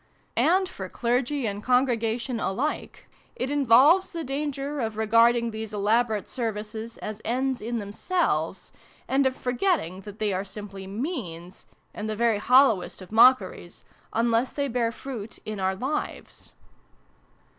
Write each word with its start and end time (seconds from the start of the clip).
And, 0.35 0.67
for 0.67 0.89
Clergy 0.89 1.45
and 1.45 1.61
Con 1.63 1.85
gregation 1.85 2.43
alike, 2.43 3.07
it 3.35 3.51
involves 3.51 4.09
the 4.11 4.23
danger 4.23 4.79
of 4.79 4.97
regarding 4.97 5.51
these 5.51 5.75
elaborate 5.75 6.27
Services 6.27 6.97
as 7.03 7.21
ends 7.23 7.61
in 7.61 7.77
themselves, 7.77 8.71
and 9.07 9.27
of 9.27 9.35
forgetting 9.35 10.01
that 10.01 10.17
they 10.17 10.33
are 10.33 10.43
simply 10.43 10.87
means, 10.87 11.67
and 11.93 12.09
the 12.09 12.15
very 12.15 12.39
hollo 12.39 12.79
west 12.79 12.99
of 13.03 13.11
mockeries, 13.11 13.83
unless 14.11 14.51
they 14.51 14.67
bear 14.67 14.91
fruit 14.91 15.37
in 15.45 15.59
our 15.59 15.75
lives. 15.75 16.53